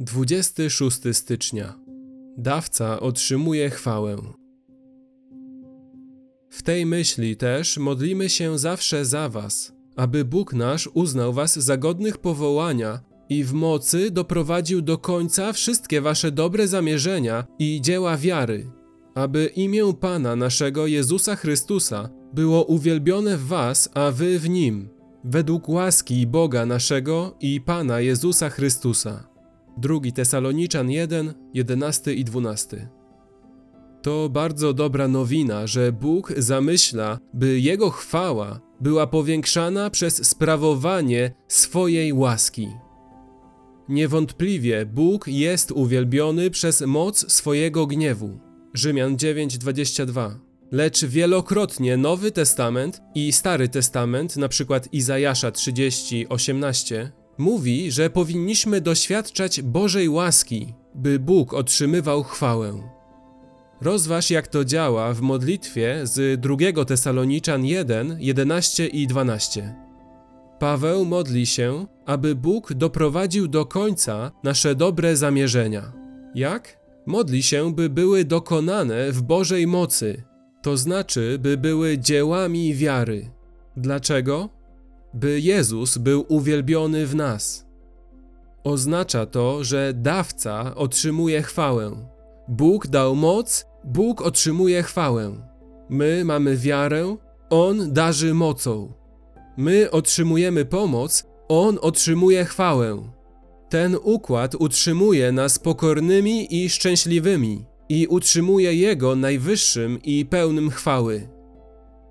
26 0.00 0.98
stycznia. 1.12 1.78
Dawca 2.38 3.00
otrzymuje 3.00 3.70
chwałę. 3.70 4.16
W 6.50 6.62
tej 6.62 6.86
myśli 6.86 7.36
też 7.36 7.78
modlimy 7.78 8.28
się 8.28 8.58
zawsze 8.58 9.04
za 9.04 9.28
Was, 9.28 9.72
aby 9.96 10.24
Bóg 10.24 10.52
nasz 10.52 10.88
uznał 10.94 11.32
Was 11.32 11.58
za 11.58 11.76
godnych 11.76 12.18
powołania 12.18 13.00
i 13.28 13.44
w 13.44 13.52
mocy 13.52 14.10
doprowadził 14.10 14.82
do 14.82 14.98
końca 14.98 15.52
wszystkie 15.52 16.00
Wasze 16.00 16.32
dobre 16.32 16.68
zamierzenia 16.68 17.46
i 17.58 17.80
dzieła 17.80 18.16
wiary, 18.16 18.70
aby 19.14 19.46
imię 19.46 19.94
Pana 20.00 20.36
naszego 20.36 20.86
Jezusa 20.86 21.36
Chrystusa 21.36 22.08
było 22.34 22.64
uwielbione 22.64 23.36
w 23.36 23.46
Was, 23.46 23.90
a 23.94 24.10
Wy 24.10 24.38
w 24.38 24.48
Nim, 24.48 24.88
według 25.24 25.68
łaski 25.68 26.26
Boga 26.26 26.66
naszego 26.66 27.36
i 27.40 27.60
Pana 27.60 28.00
Jezusa 28.00 28.50
Chrystusa. 28.50 29.29
2 29.80 30.00
Tesaloniczan 30.14 30.90
1, 30.90 31.34
11 31.54 32.14
i 32.14 32.24
12. 32.24 32.88
To 34.02 34.28
bardzo 34.28 34.72
dobra 34.72 35.08
nowina, 35.08 35.66
że 35.66 35.92
Bóg 35.92 36.32
zamyśla, 36.36 37.18
by 37.34 37.60
Jego 37.60 37.90
chwała 37.90 38.60
była 38.80 39.06
powiększana 39.06 39.90
przez 39.90 40.26
sprawowanie 40.26 41.32
swojej 41.48 42.12
łaski. 42.12 42.68
Niewątpliwie 43.88 44.86
Bóg 44.86 45.28
jest 45.28 45.72
uwielbiony 45.72 46.50
przez 46.50 46.80
moc 46.80 47.32
swojego 47.32 47.86
gniewu. 47.86 48.38
Rzymian 48.74 49.16
9:22. 49.16 50.30
Lecz 50.72 51.04
wielokrotnie 51.04 51.96
Nowy 51.96 52.32
Testament 52.32 53.02
i 53.14 53.32
Stary 53.32 53.68
Testament, 53.68 54.36
np. 54.36 54.80
Izajasza 54.92 55.50
30:18, 55.50 57.10
mówi, 57.40 57.90
że 57.90 58.10
powinniśmy 58.10 58.80
doświadczać 58.80 59.62
Bożej 59.62 60.08
łaski, 60.08 60.74
by 60.94 61.18
Bóg 61.18 61.54
otrzymywał 61.54 62.22
chwałę. 62.22 62.82
Rozważ, 63.80 64.30
jak 64.30 64.48
to 64.48 64.64
działa 64.64 65.14
w 65.14 65.20
modlitwie 65.20 66.00
z 66.02 66.40
2 66.40 66.84
Tesaloniczan 66.84 67.64
1, 67.64 68.16
11 68.20 68.86
i 68.86 69.06
12. 69.06 69.74
Paweł 70.58 71.04
modli 71.04 71.46
się, 71.46 71.86
aby 72.06 72.34
Bóg 72.34 72.72
doprowadził 72.72 73.48
do 73.48 73.66
końca 73.66 74.32
nasze 74.42 74.74
dobre 74.74 75.16
zamierzenia. 75.16 75.92
Jak? 76.34 76.80
Modli 77.06 77.42
się, 77.42 77.74
by 77.74 77.88
były 77.88 78.24
dokonane 78.24 79.12
w 79.12 79.22
Bożej 79.22 79.66
mocy, 79.66 80.22
to 80.62 80.76
znaczy, 80.76 81.38
by 81.38 81.56
były 81.56 81.98
dziełami 81.98 82.74
wiary. 82.74 83.30
Dlaczego? 83.76 84.48
By 85.14 85.40
Jezus 85.40 85.98
był 85.98 86.24
uwielbiony 86.28 87.06
w 87.06 87.14
nas. 87.14 87.66
Oznacza 88.64 89.26
to, 89.26 89.64
że 89.64 89.92
dawca 89.94 90.74
otrzymuje 90.74 91.42
chwałę. 91.42 92.06
Bóg 92.48 92.86
dał 92.86 93.16
moc, 93.16 93.66
Bóg 93.84 94.22
otrzymuje 94.22 94.82
chwałę. 94.82 95.32
My 95.88 96.24
mamy 96.24 96.56
wiarę, 96.56 97.16
On 97.50 97.92
darzy 97.92 98.34
mocą. 98.34 98.92
My 99.56 99.90
otrzymujemy 99.90 100.64
pomoc, 100.64 101.24
On 101.48 101.78
otrzymuje 101.80 102.44
chwałę. 102.44 103.02
Ten 103.68 103.96
układ 104.02 104.54
utrzymuje 104.54 105.32
nas 105.32 105.58
pokornymi 105.58 106.64
i 106.64 106.70
szczęśliwymi 106.70 107.64
i 107.88 108.06
utrzymuje 108.06 108.74
Jego 108.74 109.16
najwyższym 109.16 109.98
i 110.02 110.26
pełnym 110.26 110.70
chwały. 110.70 111.39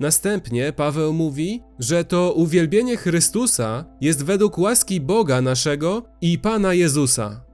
Następnie 0.00 0.72
Paweł 0.72 1.12
mówi, 1.12 1.62
że 1.78 2.04
to 2.04 2.32
uwielbienie 2.32 2.96
Chrystusa 2.96 3.84
jest 4.00 4.24
według 4.24 4.58
łaski 4.58 5.00
Boga 5.00 5.42
naszego 5.42 6.02
i 6.20 6.38
Pana 6.38 6.74
Jezusa. 6.74 7.44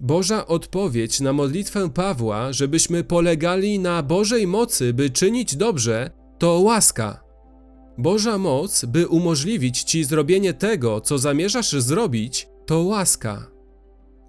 Boża 0.00 0.46
odpowiedź 0.46 1.20
na 1.20 1.32
modlitwę 1.32 1.90
Pawła, 1.90 2.52
żebyśmy 2.52 3.04
polegali 3.04 3.78
na 3.78 4.02
Bożej 4.02 4.46
mocy, 4.46 4.94
by 4.94 5.10
czynić 5.10 5.56
dobrze, 5.56 6.10
to 6.38 6.58
łaska. 6.58 7.20
Boża 7.98 8.38
moc, 8.38 8.84
by 8.84 9.08
umożliwić 9.08 9.82
ci 9.82 10.04
zrobienie 10.04 10.54
tego, 10.54 11.00
co 11.00 11.18
zamierzasz 11.18 11.72
zrobić, 11.72 12.48
to 12.66 12.82
łaska. 12.82 13.46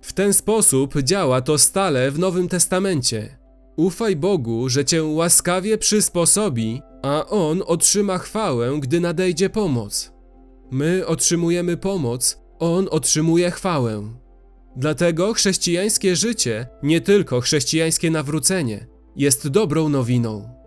W 0.01 0.13
ten 0.13 0.33
sposób 0.33 1.01
działa 1.01 1.41
to 1.41 1.57
stale 1.57 2.11
w 2.11 2.19
Nowym 2.19 2.47
Testamencie. 2.47 3.37
Ufaj 3.75 4.15
Bogu, 4.15 4.69
że 4.69 4.85
cię 4.85 5.03
łaskawie 5.03 5.77
przysposobi 5.77 6.81
a 7.03 7.25
On 7.29 7.63
otrzyma 7.65 8.17
chwałę, 8.17 8.79
gdy 8.79 8.99
nadejdzie 8.99 9.49
pomoc. 9.49 10.11
My 10.71 11.07
otrzymujemy 11.07 11.77
pomoc, 11.77 12.41
On 12.59 12.87
otrzymuje 12.91 13.51
chwałę. 13.51 14.13
Dlatego 14.75 15.33
chrześcijańskie 15.33 16.15
życie, 16.15 16.67
nie 16.83 17.01
tylko 17.01 17.41
chrześcijańskie 17.41 18.11
nawrócenie, 18.11 18.87
jest 19.15 19.47
dobrą 19.47 19.89
nowiną. 19.89 20.62